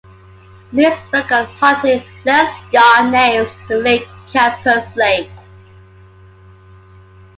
In 0.73 0.79
his 0.79 0.99
book 1.11 1.31
on 1.31 1.45
hunting, 1.45 2.01
Les 2.25 2.59
Yaw 2.73 3.07
names 3.11 3.53
the 3.69 3.77
lake 3.77 4.07
"Camper's 4.33 4.95
Lake". 4.95 5.29